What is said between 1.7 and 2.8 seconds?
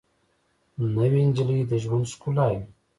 ژوند ښکلا وي